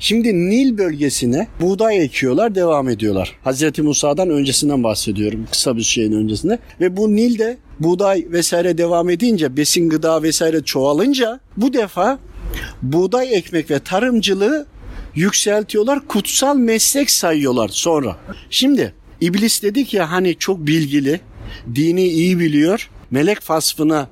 Şimdi 0.00 0.34
Nil 0.34 0.78
bölgesine 0.78 1.48
buğday 1.60 2.04
ekiyorlar, 2.04 2.54
devam 2.54 2.88
ediyorlar. 2.88 3.36
Hazreti 3.44 3.82
Musa'dan 3.82 4.30
öncesinden 4.30 4.84
bahsediyorum, 4.84 5.46
kısa 5.50 5.76
bir 5.76 5.82
şeyin 5.82 6.12
öncesinde. 6.12 6.58
Ve 6.80 6.96
bu 6.96 7.16
Nil'de 7.16 7.56
buğday 7.80 8.26
vesaire 8.30 8.78
devam 8.78 9.10
edince, 9.10 9.56
besin 9.56 9.88
gıda 9.88 10.22
vesaire 10.22 10.62
çoğalınca 10.64 11.40
bu 11.56 11.72
defa 11.72 12.18
buğday 12.82 13.34
ekmek 13.34 13.70
ve 13.70 13.78
tarımcılığı 13.78 14.66
yükseltiyorlar, 15.14 16.08
kutsal 16.08 16.56
meslek 16.56 17.10
sayıyorlar 17.10 17.68
sonra. 17.68 18.16
Şimdi 18.50 18.94
İblis 19.20 19.62
dedik 19.62 19.94
ya 19.94 20.10
hani 20.10 20.36
çok 20.38 20.66
bilgili, 20.66 21.20
dini 21.74 22.08
iyi 22.08 22.38
biliyor, 22.38 22.90
melek 23.10 23.50
vasfına 23.50 24.08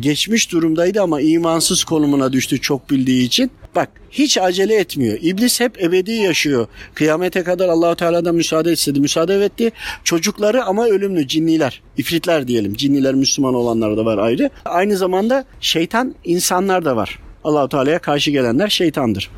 geçmiş 0.00 0.52
durumdaydı 0.52 1.02
ama 1.02 1.20
imansız 1.20 1.84
konumuna 1.84 2.32
düştü 2.32 2.60
çok 2.60 2.90
bildiği 2.90 3.24
için. 3.24 3.50
Bak 3.74 3.88
hiç 4.10 4.38
acele 4.38 4.74
etmiyor. 4.74 5.18
İblis 5.22 5.60
hep 5.60 5.82
ebedi 5.82 6.12
yaşıyor. 6.12 6.66
Kıyamete 6.94 7.42
kadar 7.42 7.68
Allahu 7.68 7.96
Teala'dan 7.96 8.34
müsaade 8.34 8.72
istedi. 8.72 9.00
Müsaade 9.00 9.44
etti. 9.44 9.72
Çocukları 10.04 10.64
ama 10.64 10.86
ölümlü 10.86 11.28
cinniler, 11.28 11.82
ifritler 11.96 12.48
diyelim. 12.48 12.74
Cinniler 12.74 13.14
Müslüman 13.14 13.54
olanlar 13.54 13.96
da 13.96 14.04
var 14.04 14.18
ayrı. 14.18 14.50
Aynı 14.64 14.96
zamanda 14.96 15.44
şeytan 15.60 16.14
insanlar 16.24 16.84
da 16.84 16.96
var. 16.96 17.18
Allahu 17.44 17.68
Teala'ya 17.68 17.98
karşı 17.98 18.30
gelenler 18.30 18.68
şeytandır. 18.68 19.30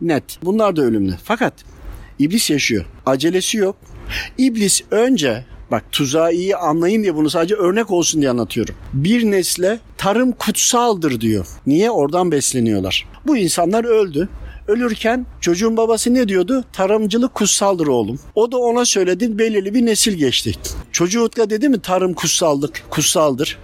Net. 0.00 0.24
Bunlar 0.42 0.76
da 0.76 0.82
ölümlü. 0.82 1.14
Fakat 1.24 1.54
iblis 2.18 2.50
yaşıyor. 2.50 2.84
Acelesi 3.06 3.56
yok. 3.56 3.76
İblis 4.38 4.82
önce 4.90 5.44
Bak 5.70 5.84
tuzağı 5.92 6.32
iyi 6.32 6.56
anlayın 6.56 7.02
diye 7.02 7.14
bunu 7.14 7.30
sadece 7.30 7.54
örnek 7.54 7.90
olsun 7.90 8.20
diye 8.20 8.30
anlatıyorum. 8.30 8.74
Bir 8.92 9.30
nesle 9.30 9.80
tarım 9.98 10.32
kutsaldır 10.32 11.20
diyor. 11.20 11.46
Niye? 11.66 11.90
Oradan 11.90 12.32
besleniyorlar. 12.32 13.06
Bu 13.26 13.36
insanlar 13.36 13.84
öldü. 13.84 14.28
Ölürken 14.68 15.26
çocuğun 15.40 15.76
babası 15.76 16.14
ne 16.14 16.28
diyordu? 16.28 16.64
Tarımcılık 16.72 17.34
kutsaldır 17.34 17.86
oğlum. 17.86 18.18
O 18.34 18.52
da 18.52 18.56
ona 18.56 18.84
söyledi 18.84 19.38
belirli 19.38 19.74
bir 19.74 19.86
nesil 19.86 20.12
geçti. 20.12 20.52
Çocuğu 20.92 21.30
da 21.36 21.50
dedi 21.50 21.68
mi 21.68 21.80
tarım 21.80 22.14
kutsallık, 22.14 22.82
kutsaldır. 22.90 23.58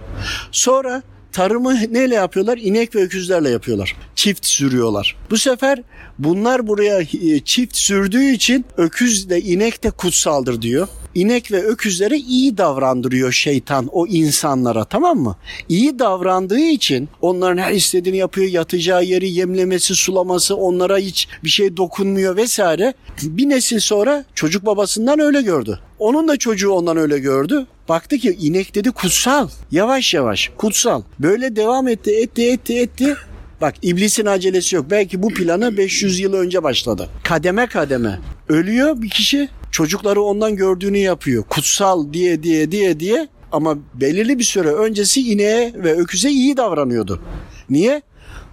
Sonra 0.51 1.03
tarımı 1.31 1.75
neyle 1.91 2.15
yapıyorlar? 2.15 2.57
İnek 2.57 2.95
ve 2.95 3.01
öküzlerle 3.01 3.49
yapıyorlar. 3.49 3.95
Çift 4.15 4.45
sürüyorlar. 4.45 5.15
Bu 5.29 5.37
sefer 5.37 5.83
bunlar 6.19 6.67
buraya 6.67 6.99
e, 7.01 7.39
çift 7.39 7.75
sürdüğü 7.75 8.31
için 8.31 8.65
öküz 8.77 9.29
de 9.29 9.41
inek 9.41 9.83
de 9.83 9.91
kutsaldır 9.91 10.61
diyor. 10.61 10.87
İnek 11.15 11.51
ve 11.51 11.63
öküzlere 11.63 12.17
iyi 12.17 12.57
davrandırıyor 12.57 13.31
şeytan 13.31 13.89
o 13.91 14.07
insanlara 14.07 14.85
tamam 14.85 15.17
mı? 15.17 15.35
İyi 15.69 15.99
davrandığı 15.99 16.59
için 16.59 17.09
onların 17.21 17.61
her 17.61 17.71
istediğini 17.71 18.17
yapıyor. 18.17 18.47
Yatacağı 18.47 19.03
yeri 19.03 19.29
yemlemesi, 19.29 19.95
sulaması 19.95 20.55
onlara 20.55 20.97
hiç 20.97 21.27
bir 21.43 21.49
şey 21.49 21.77
dokunmuyor 21.77 22.35
vesaire. 22.35 22.93
Bir 23.21 23.49
nesil 23.49 23.79
sonra 23.79 24.25
çocuk 24.35 24.65
babasından 24.65 25.19
öyle 25.19 25.41
gördü. 25.41 25.79
Onun 25.99 26.27
da 26.27 26.37
çocuğu 26.37 26.71
ondan 26.71 26.97
öyle 26.97 27.19
gördü. 27.19 27.67
Baktı 27.89 28.17
ki 28.17 28.37
inek 28.41 28.75
dedi 28.75 28.91
kutsal. 28.91 29.49
Yavaş 29.71 30.13
yavaş 30.13 30.51
kutsal. 30.57 31.01
Böyle 31.19 31.55
devam 31.55 31.87
etti 31.87 32.11
etti 32.11 32.51
etti 32.51 32.79
etti. 32.79 33.15
Bak 33.61 33.75
iblisin 33.81 34.25
acelesi 34.25 34.75
yok. 34.75 34.85
Belki 34.89 35.23
bu 35.23 35.27
planı 35.27 35.77
500 35.77 36.19
yıl 36.19 36.33
önce 36.33 36.63
başladı. 36.63 37.09
Kademe 37.23 37.67
kademe. 37.67 38.19
Ölüyor 38.49 39.01
bir 39.01 39.09
kişi. 39.09 39.49
Çocukları 39.73 40.21
ondan 40.21 40.55
gördüğünü 40.55 40.97
yapıyor. 40.97 41.43
Kutsal 41.49 42.13
diye 42.13 42.43
diye 42.43 42.71
diye 42.71 42.99
diye. 42.99 43.27
Ama 43.51 43.77
belirli 43.93 44.39
bir 44.39 44.43
süre 44.43 44.69
öncesi 44.69 45.31
ineğe 45.31 45.73
ve 45.75 45.93
öküze 45.93 46.29
iyi 46.29 46.57
davranıyordu. 46.57 47.21
Niye? 47.69 48.01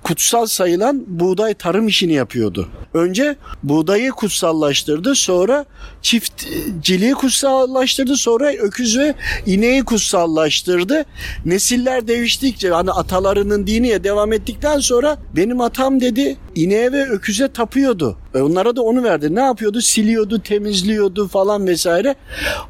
Kutsal 0.03 0.47
sayılan 0.47 1.05
buğday 1.07 1.55
tarım 1.55 1.89
işini 1.89 2.13
yapıyordu. 2.13 2.69
Önce 2.95 3.37
buğdayı 3.63 4.11
kutsallaştırdı, 4.11 5.15
sonra 5.15 5.65
çiftçiliği 6.03 7.15
kutsallaştırdı, 7.15 8.17
sonra 8.17 8.53
öküz 8.53 8.99
ve 8.99 9.15
ineği 9.47 9.85
kutsallaştırdı. 9.85 11.05
Nesiller 11.45 12.09
değiştikçe 12.09 12.71
hani 12.71 12.91
atalarının 12.91 13.67
diniye 13.67 14.05
devam 14.05 14.33
ettikten 14.33 14.79
sonra 14.79 15.19
benim 15.37 15.61
atam 15.61 16.01
dedi 16.01 16.37
ineğe 16.55 16.93
ve 16.93 17.09
öküze 17.09 17.49
tapıyordu. 17.49 18.17
Ve 18.35 18.43
onlara 18.43 18.77
da 18.77 18.83
onu 18.83 19.03
verdi. 19.03 19.35
Ne 19.35 19.41
yapıyordu? 19.41 19.81
Siliyordu, 19.81 20.43
temizliyordu 20.43 21.29
falan 21.29 21.67
vesaire. 21.67 22.15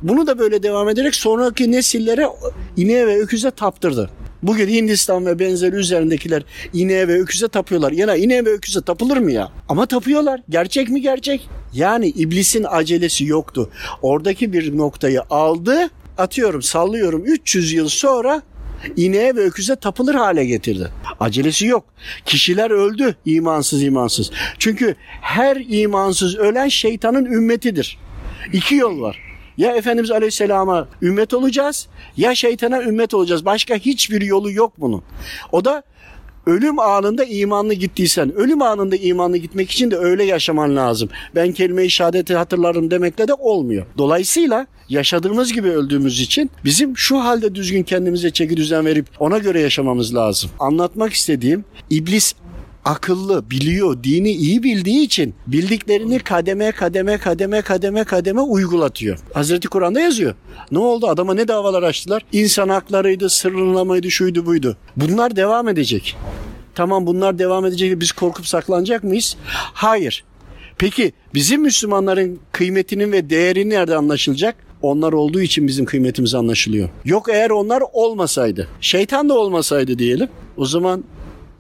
Bunu 0.02 0.26
da 0.26 0.38
böyle 0.38 0.62
devam 0.62 0.88
ederek 0.88 1.14
sonraki 1.14 1.72
nesillere 1.72 2.26
ineğe 2.76 3.06
ve 3.06 3.20
öküze 3.20 3.50
taptırdı. 3.50 4.10
Bugün 4.42 4.68
Hindistan 4.68 5.26
ve 5.26 5.38
benzeri 5.38 5.76
üzerindekiler 5.76 6.42
ineğe 6.72 7.08
ve 7.08 7.20
öküze 7.20 7.48
tapıyorlar. 7.48 7.92
Yana 7.92 8.16
ineğe 8.16 8.44
ve 8.44 8.50
öküze 8.50 8.80
tapılır 8.80 9.16
mı 9.16 9.32
ya? 9.32 9.52
Ama 9.68 9.86
tapıyorlar. 9.86 10.40
Gerçek 10.48 10.88
mi 10.88 11.00
gerçek? 11.00 11.48
Yani 11.72 12.06
iblisin 12.08 12.66
acelesi 12.68 13.24
yoktu. 13.24 13.70
Oradaki 14.02 14.52
bir 14.52 14.76
noktayı 14.76 15.22
aldı, 15.30 15.90
atıyorum, 16.18 16.62
sallıyorum 16.62 17.24
300 17.26 17.72
yıl 17.72 17.88
sonra 17.88 18.42
ineğe 18.96 19.36
ve 19.36 19.40
öküze 19.40 19.76
tapılır 19.76 20.14
hale 20.14 20.44
getirdi. 20.44 20.88
Acelesi 21.20 21.66
yok. 21.66 21.84
Kişiler 22.24 22.70
öldü 22.70 23.14
imansız 23.24 23.82
imansız. 23.82 24.30
Çünkü 24.58 24.94
her 25.20 25.64
imansız 25.68 26.36
ölen 26.36 26.68
şeytanın 26.68 27.24
ümmetidir. 27.24 27.98
İki 28.52 28.74
yol 28.74 29.00
var. 29.00 29.29
Ya 29.60 29.76
Efendimiz 29.76 30.10
Aleyhisselam'a 30.10 30.88
ümmet 31.02 31.34
olacağız 31.34 31.88
ya 32.16 32.34
şeytana 32.34 32.82
ümmet 32.82 33.14
olacağız. 33.14 33.44
Başka 33.44 33.74
hiçbir 33.74 34.20
yolu 34.22 34.52
yok 34.52 34.72
bunun. 34.78 35.02
O 35.52 35.64
da 35.64 35.82
ölüm 36.46 36.78
anında 36.78 37.24
imanlı 37.24 37.74
gittiysen, 37.74 38.32
ölüm 38.34 38.62
anında 38.62 38.96
imanlı 38.96 39.36
gitmek 39.36 39.70
için 39.70 39.90
de 39.90 39.96
öyle 39.96 40.24
yaşaman 40.24 40.76
lazım. 40.76 41.08
Ben 41.34 41.52
kelime-i 41.52 41.90
şehadeti 41.90 42.34
hatırlarım 42.34 42.90
demekle 42.90 43.28
de 43.28 43.34
olmuyor. 43.34 43.86
Dolayısıyla 43.98 44.66
yaşadığımız 44.88 45.52
gibi 45.52 45.68
öldüğümüz 45.68 46.20
için 46.20 46.50
bizim 46.64 46.96
şu 46.96 47.18
halde 47.18 47.54
düzgün 47.54 47.82
kendimize 47.82 48.30
çeki 48.30 48.56
düzen 48.56 48.86
verip 48.86 49.06
ona 49.18 49.38
göre 49.38 49.60
yaşamamız 49.60 50.14
lazım. 50.14 50.50
Anlatmak 50.58 51.12
istediğim 51.12 51.64
iblis 51.90 52.34
akıllı, 52.84 53.50
biliyor, 53.50 54.02
dini 54.04 54.30
iyi 54.30 54.62
bildiği 54.62 55.02
için 55.02 55.34
bildiklerini 55.46 56.18
kademe 56.18 56.72
kademe 56.72 57.18
kademe 57.18 57.62
kademe 57.62 58.04
kademe 58.04 58.40
uygulatıyor. 58.40 59.18
Hazreti 59.34 59.68
Kur'an'da 59.68 60.00
yazıyor. 60.00 60.34
Ne 60.70 60.78
oldu? 60.78 61.08
Adama 61.08 61.34
ne 61.34 61.48
davalar 61.48 61.82
açtılar? 61.82 62.24
İnsan 62.32 62.68
haklarıydı, 62.68 63.30
sırrınlamaydı, 63.30 64.10
şuydu 64.10 64.46
buydu. 64.46 64.76
Bunlar 64.96 65.36
devam 65.36 65.68
edecek. 65.68 66.16
Tamam 66.74 67.06
bunlar 67.06 67.38
devam 67.38 67.66
edecek. 67.66 68.00
Biz 68.00 68.12
korkup 68.12 68.46
saklanacak 68.46 69.04
mıyız? 69.04 69.36
Hayır. 69.72 70.24
Peki 70.78 71.12
bizim 71.34 71.62
Müslümanların 71.62 72.40
kıymetinin 72.52 73.12
ve 73.12 73.30
değeri 73.30 73.70
nerede 73.70 73.96
anlaşılacak? 73.96 74.56
Onlar 74.82 75.12
olduğu 75.12 75.40
için 75.40 75.66
bizim 75.66 75.84
kıymetimiz 75.84 76.34
anlaşılıyor. 76.34 76.88
Yok 77.04 77.28
eğer 77.32 77.50
onlar 77.50 77.82
olmasaydı, 77.92 78.68
şeytan 78.80 79.28
da 79.28 79.38
olmasaydı 79.38 79.98
diyelim. 79.98 80.28
O 80.56 80.64
zaman 80.64 81.04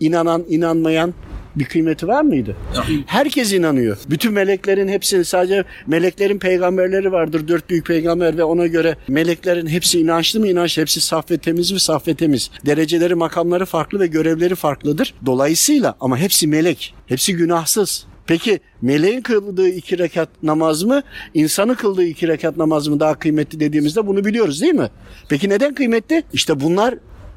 inanan, 0.00 0.44
inanmayan 0.48 1.14
bir 1.56 1.64
kıymeti 1.64 2.08
var 2.08 2.22
mıydı? 2.22 2.56
Herkes 3.06 3.52
inanıyor. 3.52 3.98
Bütün 4.10 4.32
meleklerin 4.32 4.88
hepsi 4.88 5.24
sadece 5.24 5.64
meleklerin 5.86 6.38
peygamberleri 6.38 7.12
vardır. 7.12 7.48
Dört 7.48 7.70
büyük 7.70 7.86
peygamber 7.86 8.36
ve 8.38 8.44
ona 8.44 8.66
göre 8.66 8.96
meleklerin 9.08 9.66
hepsi 9.66 10.00
inançlı 10.00 10.40
mı 10.40 10.48
inançlı? 10.48 10.82
Hepsi 10.82 11.00
saf 11.00 11.30
ve 11.30 11.38
temiz 11.38 11.72
mi 11.72 11.80
saf 11.80 12.08
ve 12.08 12.14
temiz? 12.14 12.50
Dereceleri, 12.66 13.14
makamları 13.14 13.66
farklı 13.66 14.00
ve 14.00 14.06
görevleri 14.06 14.54
farklıdır. 14.54 15.14
Dolayısıyla 15.26 15.96
ama 16.00 16.18
hepsi 16.18 16.46
melek. 16.46 16.94
Hepsi 17.06 17.36
günahsız. 17.36 18.06
Peki 18.26 18.60
meleğin 18.82 19.20
kıldığı 19.20 19.68
iki 19.68 19.98
rekat 19.98 20.28
namaz 20.42 20.82
mı, 20.82 21.02
insanın 21.34 21.74
kıldığı 21.74 22.04
iki 22.04 22.28
rekat 22.28 22.56
namaz 22.56 22.88
mı 22.88 23.00
daha 23.00 23.14
kıymetli 23.18 23.60
dediğimizde 23.60 24.06
bunu 24.06 24.24
biliyoruz 24.24 24.62
değil 24.62 24.74
mi? 24.74 24.88
Peki 25.28 25.48
neden 25.48 25.74
kıymetli? 25.74 26.22
İşte 26.32 26.60
bunlar 26.60 26.94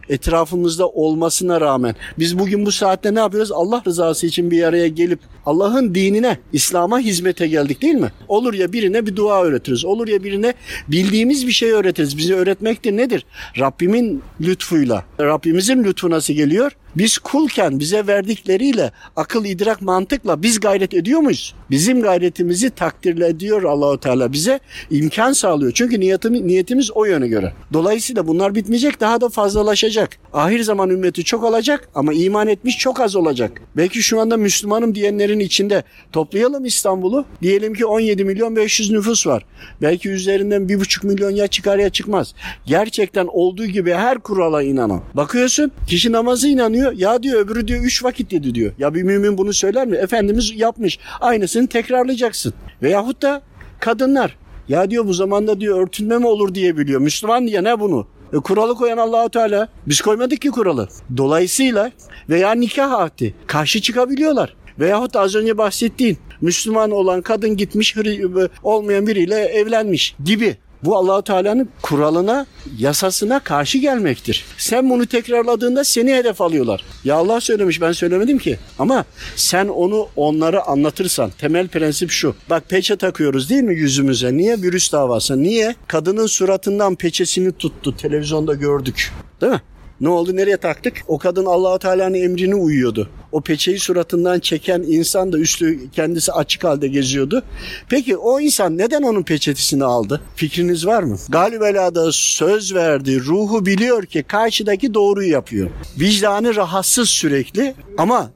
etrafımızda 0.09 0.87
olmasına 0.87 1.61
rağmen 1.61 1.95
biz 2.19 2.39
bugün 2.39 2.65
bu 2.65 2.71
saatte 2.71 3.15
ne 3.15 3.19
yapıyoruz? 3.19 3.51
Allah 3.51 3.81
rızası 3.87 4.27
için 4.27 4.51
bir 4.51 4.63
araya 4.63 4.87
gelip 4.87 5.19
Allah'ın 5.45 5.95
dinine, 5.95 6.37
İslam'a 6.53 6.99
hizmete 6.99 7.47
geldik 7.47 7.81
değil 7.81 7.95
mi? 7.95 8.11
Olur 8.27 8.53
ya 8.53 8.73
birine 8.73 9.05
bir 9.05 9.15
dua 9.15 9.43
öğretiriz. 9.43 9.85
Olur 9.85 10.07
ya 10.07 10.23
birine 10.23 10.53
bildiğimiz 10.87 11.47
bir 11.47 11.51
şey 11.51 11.71
öğretiriz. 11.71 12.17
Bizi 12.17 12.35
öğretmek 12.35 12.85
de 12.85 12.97
nedir? 12.97 13.25
Rabbimin 13.59 14.21
lütfuyla. 14.41 15.05
Rabbimizin 15.19 15.83
lütfu 15.83 16.09
nasıl 16.09 16.33
geliyor? 16.33 16.71
Biz 16.95 17.17
kulken 17.17 17.79
bize 17.79 18.07
verdikleriyle 18.07 18.91
akıl, 19.15 19.45
idrak, 19.45 19.81
mantıkla 19.81 20.43
biz 20.43 20.59
gayret 20.59 20.93
ediyor 20.93 21.19
muyuz? 21.19 21.55
Bizim 21.71 22.01
gayretimizi 22.01 22.69
takdirle 22.69 23.27
ediyor 23.27 23.63
Allahu 23.63 23.99
Teala 23.99 24.33
bize 24.33 24.59
imkan 24.91 25.33
sağlıyor. 25.33 25.71
Çünkü 25.71 25.99
niyetimiz, 25.99 26.41
niyetimiz 26.41 26.91
o 26.91 27.05
yöne 27.05 27.27
göre. 27.27 27.53
Dolayısıyla 27.73 28.27
bunlar 28.27 28.55
bitmeyecek 28.55 28.99
daha 28.99 29.21
da 29.21 29.29
fazlalaşacak. 29.29 30.17
Ahir 30.33 30.63
zaman 30.63 30.89
ümmeti 30.89 31.23
çok 31.23 31.43
olacak 31.43 31.89
ama 31.95 32.13
iman 32.13 32.47
etmiş 32.47 32.77
çok 32.77 32.99
az 32.99 33.15
olacak. 33.15 33.61
Belki 33.77 34.03
şu 34.03 34.19
anda 34.19 34.37
Müslümanım 34.37 34.95
diyenlerin 34.95 35.39
içinde 35.39 35.83
toplayalım 36.11 36.65
İstanbul'u. 36.65 37.25
Diyelim 37.41 37.73
ki 37.73 37.85
17 37.85 38.25
milyon 38.25 38.55
500 38.55 38.91
nüfus 38.91 39.27
var. 39.27 39.45
Belki 39.81 40.09
üzerinden 40.09 40.61
1,5 40.61 41.07
milyon 41.07 41.31
ya 41.31 41.47
çıkar 41.47 41.77
ya 41.77 41.89
çıkmaz. 41.89 42.33
Gerçekten 42.65 43.27
olduğu 43.31 43.65
gibi 43.65 43.93
her 43.93 44.19
kurala 44.19 44.63
inanan. 44.63 45.01
Bakıyorsun 45.13 45.71
kişi 45.87 46.11
namazı 46.11 46.47
inanıyor 46.47 46.82
diyor. 46.83 46.93
Ya 46.97 47.23
diyor 47.23 47.45
öbürü 47.45 47.67
diyor 47.67 47.83
üç 47.83 48.03
vakit 48.03 48.33
yedi 48.33 48.55
diyor. 48.55 48.71
Ya 48.77 48.93
bir 48.93 49.03
mümin 49.03 49.37
bunu 49.37 49.53
söyler 49.53 49.87
mi? 49.87 49.97
Efendimiz 49.97 50.51
yapmış. 50.55 50.99
Aynısını 51.21 51.67
tekrarlayacaksın. 51.67 52.53
Veyahut 52.81 53.21
da 53.21 53.41
kadınlar. 53.79 54.37
Ya 54.67 54.91
diyor 54.91 55.07
bu 55.07 55.13
zamanda 55.13 55.59
diyor 55.59 55.81
örtünme 55.81 56.17
mi 56.17 56.27
olur 56.27 56.55
diye 56.55 56.77
biliyor. 56.77 57.01
Müslüman 57.01 57.47
diye 57.47 57.63
ne 57.63 57.79
bunu? 57.79 58.07
E, 58.33 58.37
kuralı 58.37 58.75
koyan 58.75 58.97
Allahu 58.97 59.29
Teala. 59.29 59.67
Biz 59.87 60.01
koymadık 60.01 60.41
ki 60.41 60.49
kuralı. 60.49 60.87
Dolayısıyla 61.17 61.91
veya 62.29 62.51
nikah 62.51 62.91
akdi 62.91 63.33
karşı 63.47 63.81
çıkabiliyorlar. 63.81 64.55
Veyahut 64.79 65.13
da 65.13 65.19
az 65.19 65.35
önce 65.35 65.57
bahsettiğin 65.57 66.17
Müslüman 66.41 66.91
olan 66.91 67.21
kadın 67.21 67.57
gitmiş 67.57 67.95
Hri- 67.95 68.49
olmayan 68.63 69.07
biriyle 69.07 69.35
evlenmiş 69.35 70.15
gibi. 70.25 70.57
Bu 70.85 70.97
Allahu 70.97 71.21
Teala'nın 71.21 71.69
kuralına, 71.81 72.45
yasasına 72.77 73.39
karşı 73.39 73.77
gelmektir. 73.77 74.45
Sen 74.57 74.89
bunu 74.89 75.05
tekrarladığında 75.05 75.83
seni 75.83 76.13
hedef 76.13 76.41
alıyorlar. 76.41 76.83
Ya 77.03 77.15
Allah 77.15 77.41
söylemiş 77.41 77.81
ben 77.81 77.91
söylemedim 77.91 78.37
ki. 78.37 78.59
Ama 78.79 79.05
sen 79.35 79.67
onu 79.67 80.07
onlara 80.15 80.67
anlatırsan 80.67 81.31
temel 81.37 81.67
prensip 81.67 82.11
şu. 82.11 82.35
Bak 82.49 82.69
peçe 82.69 82.95
takıyoruz 82.95 83.49
değil 83.49 83.63
mi 83.63 83.75
yüzümüze? 83.75 84.37
Niye 84.37 84.61
virüs 84.61 84.91
davası? 84.91 85.43
Niye? 85.43 85.75
Kadının 85.87 86.27
suratından 86.27 86.95
peçesini 86.95 87.51
tuttu. 87.51 87.97
Televizyonda 87.97 88.53
gördük. 88.53 89.11
Değil 89.41 89.53
mi? 89.53 89.61
Ne 90.01 90.09
oldu? 90.09 90.35
Nereye 90.35 90.57
taktık? 90.57 91.01
O 91.07 91.17
kadın 91.17 91.45
Allahu 91.45 91.79
Teala'nın 91.79 92.13
emrine 92.13 92.55
uyuyordu. 92.55 93.09
O 93.31 93.41
peçeyi 93.41 93.79
suratından 93.79 94.39
çeken 94.39 94.83
insan 94.87 95.33
da 95.33 95.37
üstü 95.37 95.91
kendisi 95.91 96.31
açık 96.31 96.63
halde 96.63 96.87
geziyordu. 96.87 97.43
Peki 97.89 98.17
o 98.17 98.39
insan 98.39 98.77
neden 98.77 99.01
onun 99.01 99.23
peçetesini 99.23 99.83
aldı? 99.83 100.21
Fikriniz 100.35 100.85
var 100.85 101.03
mı? 101.03 101.17
Galibela'da 101.29 102.11
söz 102.11 102.75
verdi. 102.75 103.19
Ruhu 103.19 103.65
biliyor 103.65 104.05
ki 104.05 104.23
karşıdaki 104.23 104.93
doğruyu 104.93 105.31
yapıyor. 105.31 105.69
Vicdanı 105.99 106.55
rahatsız 106.55 107.09
sürekli 107.09 107.75
ama 107.97 108.31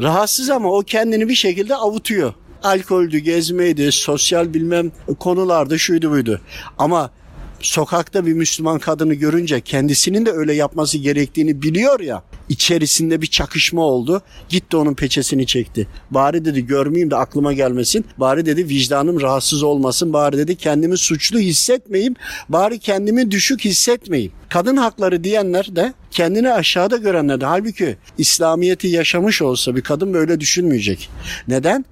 rahatsız 0.00 0.50
ama 0.50 0.72
o 0.72 0.80
kendini 0.80 1.28
bir 1.28 1.34
şekilde 1.34 1.74
avutuyor. 1.76 2.34
Alkoldü, 2.62 3.18
gezmeydi, 3.18 3.92
sosyal 3.92 4.54
bilmem 4.54 4.92
konularda 5.18 5.78
şuydu 5.78 6.10
buydu. 6.10 6.40
Ama 6.78 7.10
sokakta 7.62 8.26
bir 8.26 8.32
Müslüman 8.32 8.78
kadını 8.78 9.14
görünce 9.14 9.60
kendisinin 9.60 10.26
de 10.26 10.30
öyle 10.30 10.54
yapması 10.54 10.98
gerektiğini 10.98 11.62
biliyor 11.62 12.00
ya. 12.00 12.22
içerisinde 12.48 13.22
bir 13.22 13.26
çakışma 13.26 13.82
oldu. 13.82 14.22
Gitti 14.48 14.76
onun 14.76 14.94
peçesini 14.94 15.46
çekti. 15.46 15.88
Bari 16.10 16.44
dedi 16.44 16.66
görmeyeyim 16.66 17.10
de 17.10 17.16
aklıma 17.16 17.52
gelmesin. 17.52 18.04
Bari 18.18 18.46
dedi 18.46 18.68
vicdanım 18.68 19.20
rahatsız 19.20 19.62
olmasın. 19.62 20.12
Bari 20.12 20.38
dedi 20.38 20.56
kendimi 20.56 20.96
suçlu 20.98 21.38
hissetmeyeyim. 21.38 22.14
Bari 22.48 22.78
kendimi 22.78 23.30
düşük 23.30 23.64
hissetmeyeyim. 23.64 24.32
Kadın 24.48 24.76
hakları 24.76 25.24
diyenler 25.24 25.76
de 25.76 25.92
kendini 26.10 26.52
aşağıda 26.52 26.96
görenler 26.96 27.40
de. 27.40 27.46
Halbuki 27.46 27.96
İslamiyet'i 28.18 28.88
yaşamış 28.88 29.42
olsa 29.42 29.76
bir 29.76 29.82
kadın 29.82 30.14
böyle 30.14 30.40
düşünmeyecek. 30.40 31.10
Neden? 31.48 31.84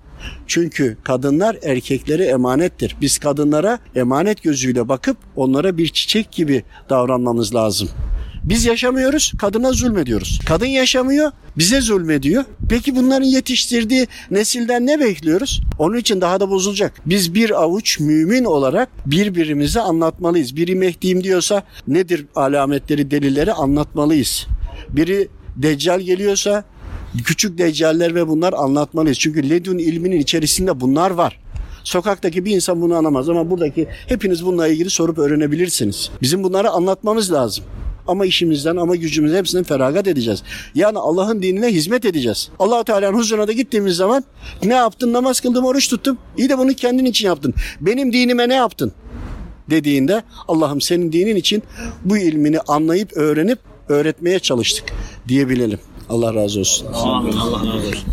Çünkü 0.47 0.97
kadınlar 1.05 1.57
erkeklere 1.63 2.25
emanettir. 2.25 2.97
Biz 3.01 3.19
kadınlara 3.19 3.79
emanet 3.97 4.43
gözüyle 4.43 4.89
bakıp 4.89 5.17
onlara 5.37 5.77
bir 5.77 5.89
çiçek 5.89 6.33
gibi 6.33 6.65
davranmamız 6.91 7.55
lazım. 7.55 7.89
Biz 8.45 8.65
yaşamıyoruz, 8.65 9.33
kadına 9.39 9.73
zulmediyoruz. 9.73 10.41
Kadın 10.47 10.67
yaşamıyor, 10.67 11.33
bize 11.59 11.81
zulmediyor. 11.81 12.45
Peki 12.69 12.97
bunların 12.97 13.27
yetiştirdiği 13.27 14.07
nesilden 14.31 14.87
ne 14.87 15.01
bekliyoruz? 15.01 15.61
Onun 15.79 15.97
için 15.97 16.21
daha 16.21 16.41
da 16.41 16.51
bozulacak. 16.51 16.93
Biz 17.07 17.35
bir 17.35 17.63
avuç 17.63 18.01
mümin 18.01 18.45
olarak 18.45 18.89
birbirimize 19.07 19.81
anlatmalıyız. 19.81 20.57
Biri 20.57 20.75
Mehdi'yim 20.75 21.25
diyorsa 21.25 21.63
nedir 21.89 22.27
alametleri, 22.35 23.11
delilleri 23.11 23.53
anlatmalıyız. 23.53 24.47
Biri 24.89 25.29
Deccal 25.57 26.01
geliyorsa 26.01 26.65
küçük 27.25 27.59
deccaller 27.59 28.15
ve 28.15 28.29
bunlar 28.29 28.53
anlatmalıyız. 28.53 29.19
Çünkü 29.19 29.51
ledün 29.51 29.79
ilminin 29.79 30.21
içerisinde 30.21 30.81
bunlar 30.81 31.11
var. 31.11 31.41
Sokaktaki 31.85 32.45
bir 32.45 32.55
insan 32.55 32.81
bunu 32.81 32.95
anlamaz 32.95 33.29
ama 33.29 33.51
buradaki 33.51 33.89
hepiniz 34.07 34.47
bununla 34.47 34.69
ilgili 34.69 34.91
sorup 34.91 35.19
öğrenebilirsiniz. 35.19 36.11
Bizim 36.23 36.43
bunları 36.43 36.71
anlatmamız 36.71 37.33
lazım. 37.33 37.65
Ama 38.07 38.27
işimizden 38.27 38.77
ama 38.77 38.97
gücümüzden 38.97 39.39
hepsinden 39.39 39.65
feragat 39.65 40.09
edeceğiz. 40.09 40.43
Yani 40.75 40.99
Allah'ın 40.99 41.43
dinine 41.43 41.67
hizmet 41.67 42.05
edeceğiz. 42.05 42.49
allah 42.59 42.85
Teala'nın 42.85 43.19
huzuruna 43.19 43.49
da 43.49 43.53
gittiğimiz 43.53 43.97
zaman 43.97 44.25
ne 44.65 44.75
yaptın? 44.75 45.13
Namaz 45.13 45.41
kıldım, 45.41 45.65
oruç 45.65 45.89
tuttum. 45.89 46.19
İyi 46.37 46.49
de 46.49 46.59
bunu 46.59 46.75
kendin 46.75 47.05
için 47.05 47.27
yaptın. 47.27 47.55
Benim 47.81 48.13
dinime 48.13 48.49
ne 48.49 48.55
yaptın? 48.55 48.93
Dediğinde 49.71 50.23
Allah'ım 50.49 50.81
senin 50.81 51.13
dinin 51.13 51.37
için 51.37 51.63
bu 52.05 52.19
ilmini 52.19 52.61
anlayıp 52.61 53.17
öğrenip 53.17 53.59
öğretmeye 53.89 54.39
çalıştık 54.39 54.85
diyebilelim. 55.29 55.79
Allah 56.11 56.35
razı 56.35 56.61
olsun. 56.61 56.87
Allah 56.93 57.59
razı 57.59 57.89
olsun. 57.89 58.09